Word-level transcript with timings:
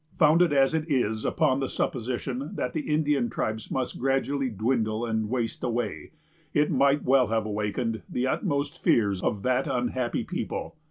Founded 0.17 0.51
as 0.51 0.73
it 0.73 0.89
is 0.89 1.25
upon 1.25 1.59
the 1.59 1.69
supposition 1.69 2.55
that 2.55 2.73
the 2.73 2.89
Indian 2.91 3.29
tribes 3.29 3.69
must 3.69 3.99
gradually 3.99 4.49
dwindle 4.49 5.05
and 5.05 5.29
waste 5.29 5.63
away, 5.63 6.09
it 6.55 6.71
might 6.71 7.03
well 7.03 7.27
have 7.27 7.45
awakened 7.45 8.01
the 8.09 8.25
utmost 8.25 8.79
fears 8.81 9.21
of 9.21 9.43
that 9.43 9.67
unhappy 9.67 10.23
people. 10.23 10.75